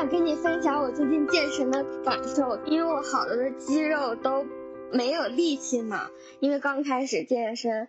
[0.00, 4.46] 想跟你分享我最近健身的感受，因为我好多的肌肉都
[4.90, 6.08] 没有力气嘛，
[6.40, 7.86] 因为刚开始健身，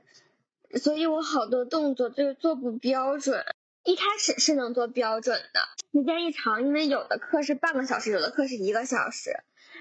[0.76, 3.46] 所以我好多动作就是做不标准。
[3.86, 5.62] 一开始是能做标准的，
[5.94, 9.32] 时间一长，因为有的课是半个小时，有的课是一个小时，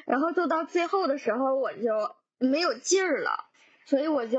[0.06, 3.46] 然后做到最后的时候我就没有劲儿了，
[3.86, 4.38] 所以我就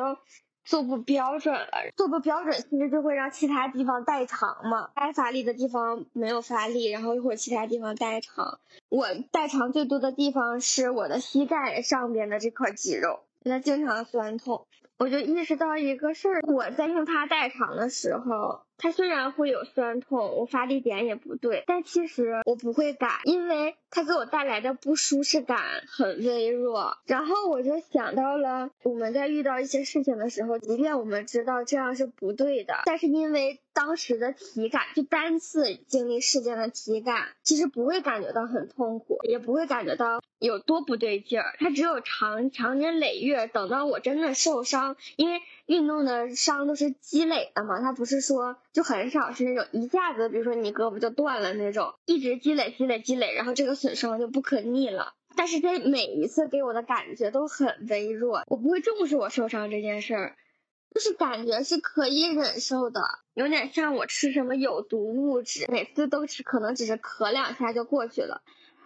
[0.63, 1.71] 做不标准了。
[1.95, 8.59] 做不标准，其实就会让其他地方代偿嘛，该发力的地方没有发力，然后或者其他地方代偿。
[8.89, 14.67] 我代偿最多的地方是我的膝盖上边的这块肌肉，那经常酸痛。
[14.97, 18.61] 我就意识到一个事儿，我在用它代偿的时候。
[18.81, 26.97] 它虽然会有酸痛，我发力点也不对，但其实我不会改，因为它给我带来的不舒适感很微弱。
[27.05, 41.53] 然后我就想到了，我们在遇到一些事情的时候，即便我们知道这样是不对的，但是因为当时的体感，就单次经历事件的体感，其实不会感觉到很痛苦，也不会感觉到有多不对劲儿。
[41.59, 45.39] 它只有长长年累月，等到我真的受伤，因为。
[45.71, 55.13] 运动的伤都是积累的嘛，它不是说就很少是那种一下子，比如说你胳膊就断了那种，一直积累积累积累，然后这个损伤就不可逆了。
[55.33, 60.35] 但是这每一次给我的感觉都很微弱，我不会重视我受伤这件事儿，
[60.93, 62.99] 就是感觉是可以忍受的，
[63.33, 68.41] 有点像我吃什么有毒物质，每次都吃可能只是咳两下就过去了，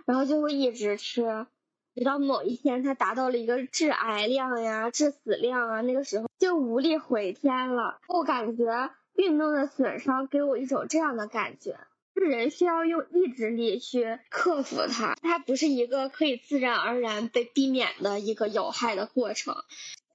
[0.05, 1.47] 然后就会一直吃。
[1.95, 7.99] 直到某一天，它达到了一个致癌量呀、致死量啊，那个时候就无力回天了。
[8.09, 11.79] 我感觉运动的损伤给我一种这样的感觉：
[12.13, 19.55] 人需要用意志力去克服它，它不是一个可以自然而然被避免的一个有害的过程。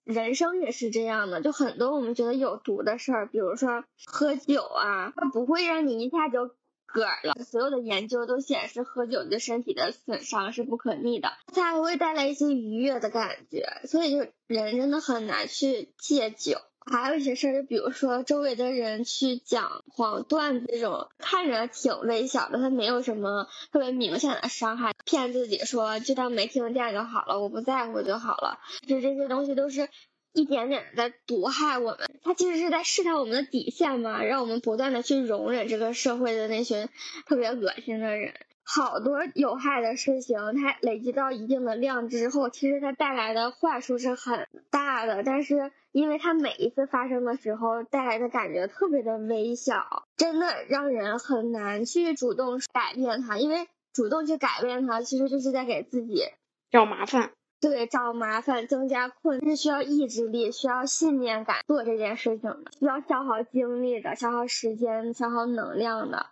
[0.04, 6.50] 人生也是这样的，就很多我们觉得有毒的事儿，比如说喝酒啊，它不会让你一下就。
[6.92, 16.58] 嗝了，所有的研究都显示喝酒对身体的损伤是不可逆的，它还会带来一些愉悦的感觉，所以就人真的很难去戒酒。
[16.90, 28.58] 还有一些事儿，就比如说周围的人去讲黄段子这种，看着挺微小的，他没有什么特别明显的伤害，骗自己说就当没听见就好了，我不在乎就好了，
[28.88, 29.88] 就这些东西都是。
[30.32, 36.88] 一点点的在毒害我们，他其实是在试探我们的底线嘛，让我们不断的去容忍这个社会的那群
[37.26, 38.34] 特别恶心的人。
[38.62, 45.24] 好多有害的事情，它累积到一定的量之后，其实它带来的坏处是很大的。
[45.24, 53.38] 但是因为它每一次发生的时候带来的感觉特别的微小，真的让人很难去主动改变它。
[53.38, 56.22] 因为主动去改变它，其实就是在给自己
[56.70, 57.32] 找麻烦。
[57.60, 66.26] 对，找麻烦，增加困是需要意志力，需要信念感做这件事情的，需要消耗精力的，消耗时间，消耗能量的。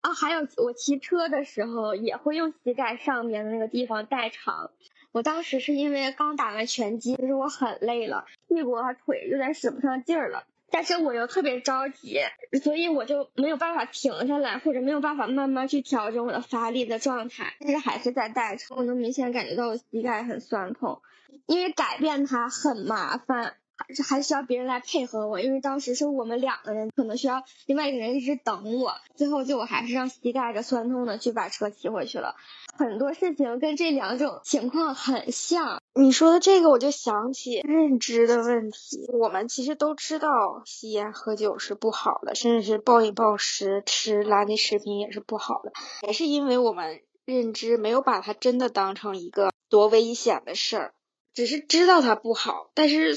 [0.00, 4.70] 啊，还有我骑车的时候也会用膝盖上面的那个地方代偿。
[5.12, 10.44] 我当时是因为刚打完拳击，就是我很累了，屁股和腿有点使不上劲儿了。
[10.72, 12.18] 但是我又特别着急，
[12.62, 17.54] 所以我就没有办法停下来，或者没有办法慢慢去调整我的发力的状态。
[17.60, 21.02] 但是还是在代偿，我能明显感觉到我膝盖很酸痛，
[21.46, 23.54] 因为改变它很麻烦。
[24.04, 28.94] 还需要别人来配合我，因为当时是我们两个人，可能需要另外一个人一直等我。
[29.14, 32.34] 最后就我还是让膝盖着酸痛的去把车骑回去了。
[32.76, 35.80] 很多事情跟这两种情况很像。
[35.94, 39.06] 你说的这个，我就想起认知的问题。
[39.12, 45.72] 我们其实都知道吸烟喝酒是不好的，甚至是暴饮暴食、吃垃圾食品也是不好的，
[46.06, 50.94] 也是因为我们认知没有把它真的当成一个多危险的事儿，
[51.34, 53.14] 只是知道它不好，但是。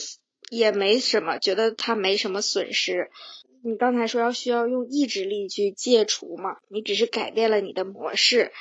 [0.49, 3.09] 也没什么，觉得它没什么损失。
[3.63, 6.57] 你刚才说要需要用意志力去戒除嘛？
[6.69, 8.51] 你只是改变了你的模式，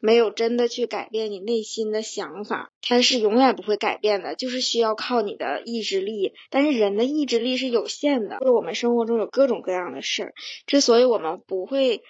[0.00, 2.72] 没有真的去改变你内心的想法。
[2.80, 6.32] 它是永远不会改变的，就是需要靠你的意志力。
[6.48, 10.34] 但是人的意志力是有限的，就我们生活中有各种各样的事儿。
[10.66, 12.02] 之所以我们不会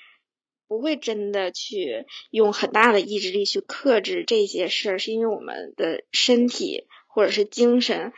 [0.69, 8.13] 不会真的去用很大的意志力去克制这些事儿，是因为我们的身体或者是精神。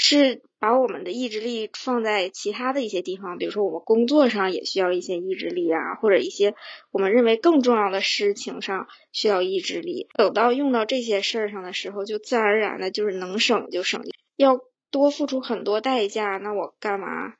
[0.00, 6.54] 是把我们的意志力放在其他的一些地方，比如说我们工作上也需要一些意志力啊，或者一些
[6.92, 10.06] 我们认为更重要的事情上需要意志力。
[10.14, 14.04] 等到用到这些事儿上的时候，就自然而然的就是能省就省，
[14.36, 14.60] 要
[14.92, 17.34] 多付出很多代价，那我干嘛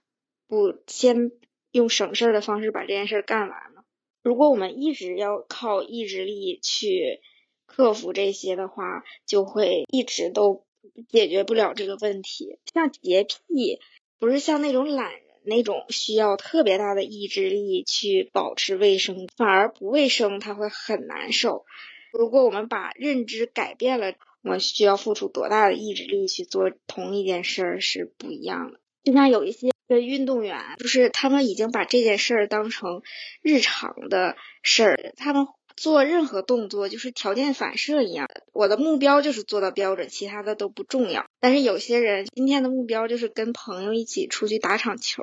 [0.48, 1.30] 不先
[1.70, 3.82] 用省事儿的方式把这件事干完呢？
[4.24, 7.20] 如果我们一直要靠意志力去
[7.66, 10.66] 克服这些的话，就会一直都。
[11.08, 13.78] 解决不了这个问题，像洁癖，
[14.18, 21.64] 不是像那种懒人那种需要特别大的意志力去保持卫生，反而不卫生他会很难受。
[22.12, 28.80] 如果我们把认知改变了，我们需要付出多大的意志力去做同一件事儿是不一样的。
[29.04, 33.02] 就像有一些运动员，就是他们已经把这件事儿当成
[33.42, 35.46] 日常的事儿，他们。
[35.78, 41.24] 做任何动作就是条件反射一样，我的目标就是做到标准，其他的都不重要。
[41.40, 45.22] 但是有些人今天的目标就是跟朋友一起出去打场球，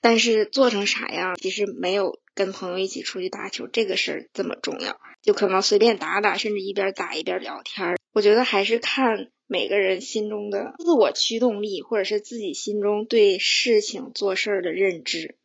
[0.00, 7.96] 但是做成啥样其实没有跟朋友一起出去打球这个事儿这么重要，就可能随便打打，甚至一边打一边聊天。
[8.12, 15.36] 我觉得还是看每个人心中的自我驱动力，或者是自己心中对事情做事儿的认知。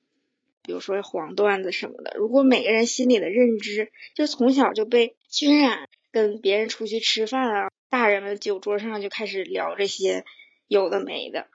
[0.70, 10.26] 比如说黄段子什么的，如果每个人心里的认知就从小就被渲染，跟别人出去吃饭啊，大人们酒桌上就开始聊这些
[10.68, 11.48] 有的没的，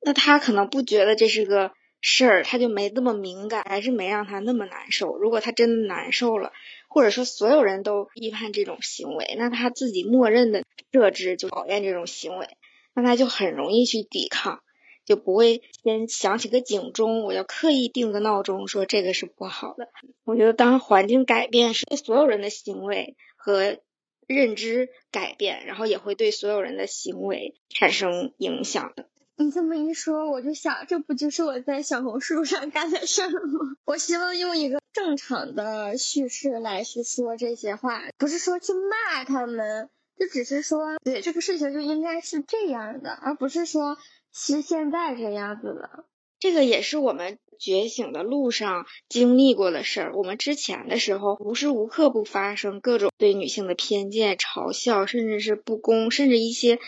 [0.00, 5.18] 那他可能不觉得这是个事儿，他就没那么敏感，还是没让他那么难受。
[5.18, 6.54] 如果他真的难受了，
[6.88, 12.48] 或者说所有人都批判这种行为，那他自己默认的设置就讨厌这种行为，
[12.94, 14.62] 那他就很容易去抵抗。
[15.06, 19.88] 就不会先响起个警钟，我要刻意定个闹钟，说这个是不好的。
[20.24, 23.78] 我觉得当环境改变，是对所有人的行为和
[24.26, 29.08] 认知改变，然后也会对所有人的行为产生影响的。
[29.36, 33.76] 你这么一说，我就想，这不就是我在小红书上干的事儿吗？
[33.86, 39.88] 我希望用一个正常的叙事来去说这些话，不是说去骂他们，
[40.18, 43.98] 就只是说，对这个事情就应该是这样的，而不是说。
[44.38, 46.04] 其实现在这样子的，
[46.38, 50.14] 这个也是我们觉醒的路上经历过的事儿。
[50.14, 56.78] 我们之前的时候无时无刻不发生各种对女性的偏见、嘲笑，甚至是不公，甚至一些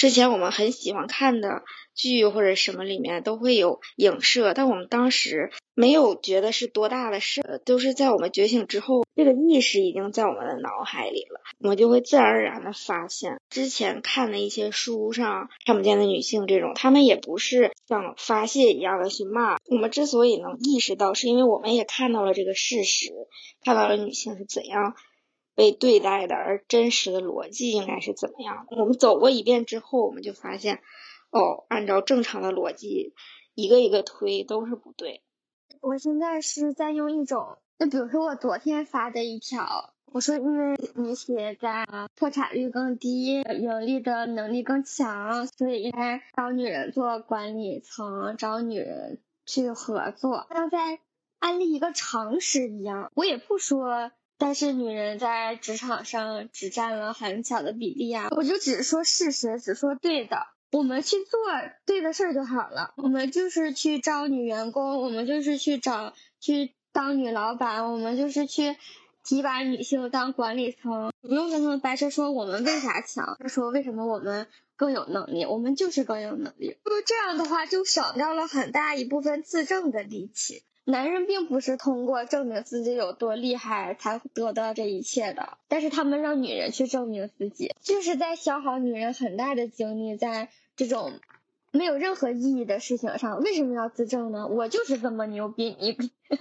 [0.00, 1.62] 之前我们很喜欢看的。
[1.92, 19.58] 剧或者什么里面都会有影射，但我们当时没有觉得是多大的事，都是在我们觉醒之后，这个意识已经在我们的脑海里了，我们就会自然而然的发现，之前看的一些书上看不见的女性这种，他们也不是像发泄一样的去骂。
[19.68, 23.12] 我们之所以能意识到，是因为我们也看到了这个事实，
[23.62, 24.94] 看到了女性是怎样
[25.60, 28.66] 被对待的，而真实的逻辑应该是怎么样。
[28.70, 30.80] 我们走过一遍之后，我们就发现。
[31.30, 33.12] 哦，按照正常的逻辑，
[33.54, 35.22] 一个一个推都是不对。
[35.82, 51.00] 我现在是在用一种，就比如说我昨天发的一条，我说因为女企业家破产率更低，盈利的能力更强，所以应该找女人做管理层，找女人去合作，像在
[51.38, 53.12] 安利一个常识一样。
[53.14, 54.10] 我也不说，
[54.40, 60.46] 但是女人在职场上只占了很小的比例啊，我就只说事实，只说对的。
[60.72, 61.38] 我们去做
[61.84, 62.94] 对的事儿就好了。
[62.96, 68.76] 我们就是去招女员工，我们就是去找去当女老板，我们就是去
[69.22, 71.12] 提拔女性当管理层。
[71.20, 76.78] 不用跟他们掰扯说我们为啥强，说为什么我们更有能力，我们就是更有能力。
[76.86, 80.62] 就这样的话，就省掉了很大一部分自证的力气。
[80.90, 90.48] 男人并不是通过证明自己有多厉害才得到这一切的，但是他们让女人去证明自己，就是在消耗女人很大的精力在。
[90.76, 91.20] 这种
[91.72, 94.46] 没有任何意义的事情上，为什么要自证呢？
[94.46, 95.94] 我就是这么牛逼，你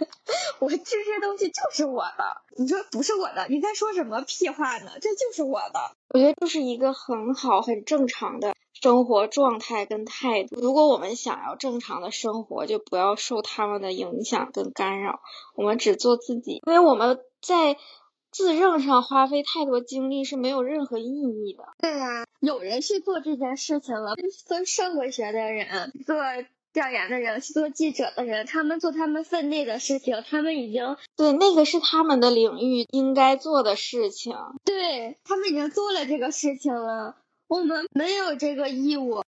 [0.59, 4.91] 我这些东西就是我的，你说不是我的，你在说什么屁话呢？
[5.01, 5.91] 这就是我的。
[6.13, 10.55] 我觉得这是一个很好、很正常的生活状态跟态度。
[10.61, 15.19] 如果我们想要正常的生活，就不要受他们的影响跟干扰，
[15.55, 17.77] 我们只做自己，因为我们在。
[18.31, 21.63] 自证上花费太多精力是没有任何意义的。
[21.79, 24.13] 对呀，有人去做这件事情了，
[24.45, 26.15] 做社会学的人、做
[26.71, 34.35] 调研的人、去做记者的人，他们做他们分内的事情，他们已经对那个是他们的领域应该做的事情。
[34.63, 37.15] 对他们已经做了这个事情了，
[37.49, 39.23] 我们没有这个义务。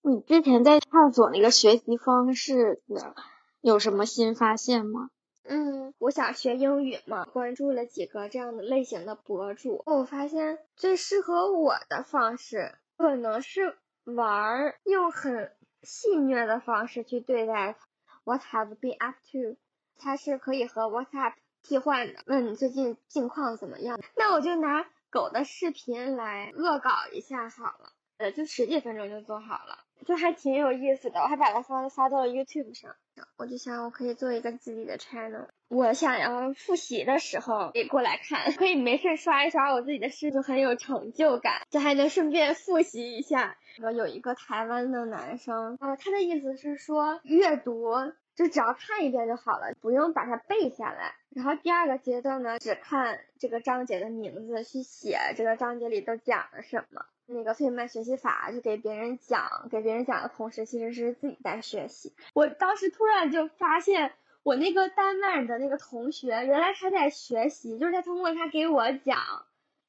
[0.00, 3.14] 你之前在探索那个学习方式的，
[3.60, 5.10] 有什么新发现吗？
[5.44, 15.52] 嗯，我想学英语嘛，关注了几个这样的类型的博主，我发现最适合我的方式可能是玩，用很
[15.82, 17.76] 戏谑的方式去对待。
[18.24, 19.58] What have been up to？
[19.98, 24.00] 它是可以和 What's up 替换的，问你最近近况怎么样？
[24.16, 31.20] 那我就拿狗的视频来恶搞一下好了，呃，就十几分钟就做好了，就还挺有意思的。
[31.20, 32.94] 我还把它发发到了 YouTube 上。
[33.38, 35.46] 我就想，我可以做一个自己的 channel。
[35.68, 43.56] 我想要复习的时候，可以过来看，可以没事刷一刷我自己的诗，就很有成就感，就还能顺便复习一下。
[43.94, 47.90] 有一个台湾的男生，呃，他的意思是说，阅读
[48.36, 51.14] 就只要看一遍就好了，不用把它背下来。
[51.30, 57.06] 然后第二个阶段呢，只看这个章节的名字，去写这个章节里都讲了什么。
[57.28, 62.14] 那个费曼学习法就给别人讲，给别人讲的同时，其实是自己在学习。
[62.34, 64.12] 我当时突然就发现，
[64.44, 69.18] 我那个丹麦的那个同学，原来他在学习，就是他通过他给我讲，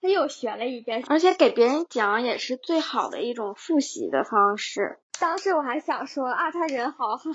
[0.02, 1.04] 他又学了一遍。
[1.10, 4.98] 而且给别人讲也是最好的一种复习的方式。
[5.20, 7.32] 当时我还想说啊，他人好好。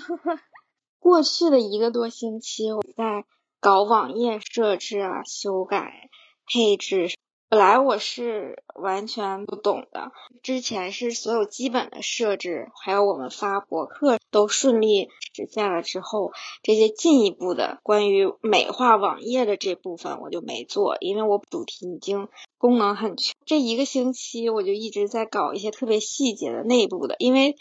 [1.03, 3.25] 过去的一个多星期，我在
[3.59, 6.09] 搞网页设置啊、修改、
[6.47, 7.09] 配置。
[7.49, 16.31] 本来我是完全不懂的，之前是所有基本的设置，还有我们发博客都顺利实现了之后，
[16.61, 23.35] 这些进一步的关于美化网页的这部分我就没做，因为我主题已经功能很全。
[23.45, 27.57] 这一个星期我就一直在搞一些特别细节的内部的，因为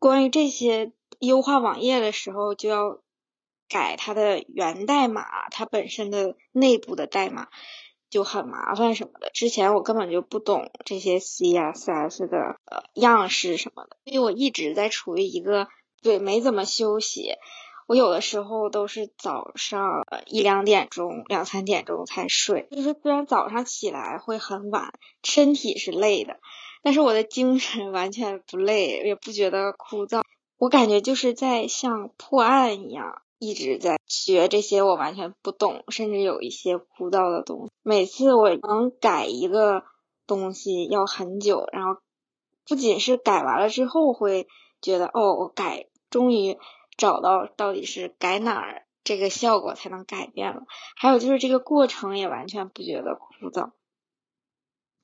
[0.00, 3.00] 关于这些优化网页的时候就要
[3.68, 7.48] 改它的源代码，它本身的内部的代码。
[8.10, 15.66] 就很麻烦什么的，之前我根本就不懂这些 C 呀、CS 的呃样式什么的，所以我一直在处于一个
[16.00, 17.32] 对没怎么休息。
[17.88, 24.92] 我有的时候都是早上一两点钟、两三点钟才睡，就是虽然早上起来会很晚，
[25.24, 26.38] 身体是累的，
[26.84, 30.22] 但是我的精神完全不累，也不觉得枯燥。
[30.56, 33.20] 我感觉就是在像破案一样。
[33.40, 37.72] 一直在学这些我完全不懂，甚至有一些枯燥的东西。
[37.82, 39.84] 每次我能改一个
[40.26, 42.00] 东西要很久，然后
[42.66, 44.48] 不仅是改完了之后会
[44.80, 46.56] 觉得哦，我改终于
[46.96, 50.62] 找到到底是改哪儿这个效果才能改变了，
[50.96, 53.72] 还有就是这个过程也完全不觉得枯燥。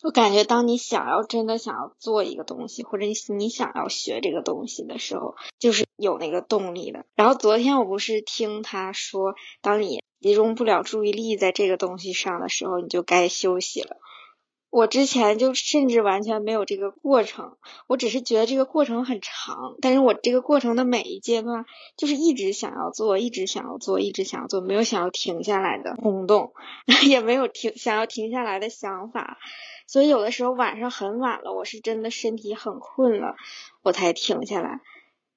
[0.03, 7.05] 我感觉，当你想要真的想要做一个东西，或者你你想要学这个东西的时候，就是有那个动力的。
[7.15, 13.99] 然后昨天我不是听他说，当你集中不了注意力在这个东西上的时候，你就该休息了。
[14.71, 17.57] 我之前就甚至完全没有这个过程，
[17.89, 21.65] 我只是觉得这个过程很长，但是我这个过程的每一阶段
[21.97, 26.53] 就是一直想要做，一直想要做，一直想要做，没有想要停下来的冲动，
[27.09, 29.39] 也没有停想要停下来的想法。
[29.91, 33.35] 所以有的时候晚上很晚了，我是真的身体很困了，
[33.83, 34.81] 我才停下来。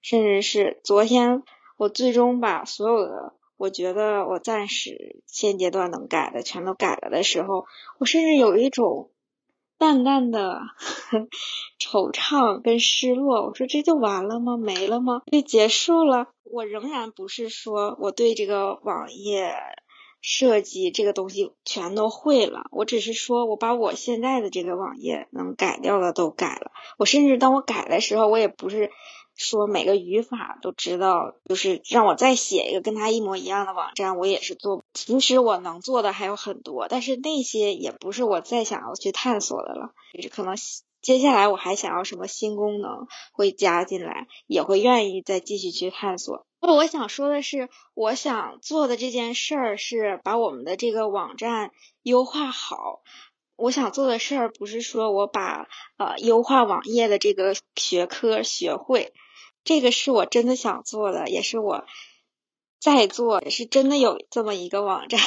[0.04, 1.42] 甚至是昨天，
[1.76, 7.66] 我最终把所有的我觉得我暂时现阶段能改的全都改了的时候，
[7.98, 9.10] 我甚至有一种。
[9.80, 10.62] 淡淡的
[11.78, 14.56] 惆怅跟失落，我说这就完了吗？
[14.56, 15.24] 没了吗？
[15.30, 16.28] 就结束了？
[16.44, 19.54] 我仍然不是说我对这个网页
[20.24, 26.72] 设计这个东西全都会了，我只是说我把我现在的这个网页能改掉的都改了。
[26.98, 28.90] 我甚至当我改的时候，我也不是。
[29.36, 34.86] 说每个语法都知道，就是让我再写一个跟他一模一样的网站，我也是做。
[34.94, 39.90] 其实我能做的还有很多，但是那些也不是我再想要去探索的了。
[40.14, 40.56] 就是可能
[41.02, 46.46] 接下来我还想要什么新功能会加进来，也会愿意再继续去探索。
[46.66, 51.72] 那我想说的是，我想做的这件事儿是把我们的这个网站
[52.04, 53.02] 优化好。
[53.58, 55.68] 我想做的事儿不是说我把
[55.98, 59.14] 呃优化网页的这个学科学会。
[59.66, 61.86] 这个是我真的想做的，也是我
[62.80, 65.20] 在做，也是真的有这么一个网站，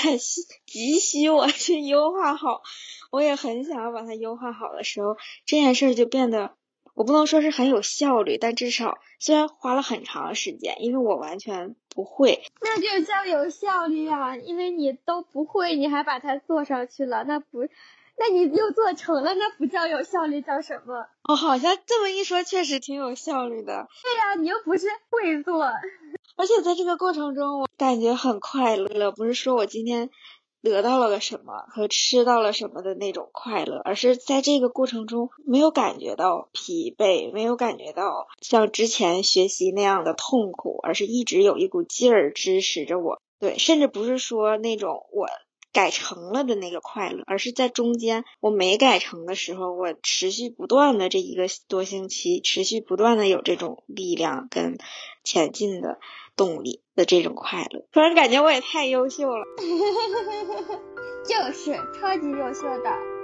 [0.64, 2.62] 急需我去优化好。
[3.10, 6.56] 我也很想要把它优化好的时候，这件事儿就变得，
[6.96, 12.42] 我不能说是很有效率，但至少虽然花了很长时间，因为我完全不会。
[12.62, 17.68] 那就叫有效率啊，因为你都不会，你还把它做上去了，那不。
[18.18, 21.06] 那你又做成了，那不叫有效率，叫什么？
[21.28, 23.86] 哦，好像这么一说，确实挺有效率的。
[24.02, 25.64] 对呀，你又不是会做，
[26.36, 29.12] 而且在这个过程中，我感觉很快乐。
[29.12, 30.08] 不是说我今天
[30.70, 43.20] 得到了个什么和吃到了什么的那种快乐，而是在这个过程中没有感觉到疲惫，没有感觉到像之前学习那样的痛苦，而是一直有一股劲儿支持着我。
[43.38, 45.28] 对，甚至不是说那种我。
[45.72, 54.78] 改成了的那个快乐，而是在中间我没改成的时候，我持续不断的这一个多星期，持续不断的有这种力量跟
[55.22, 55.98] 前进的
[56.36, 57.86] 动力的这种快乐。
[57.92, 59.44] 突然感觉我也太优秀了，
[61.24, 63.15] 就是超级优秀的。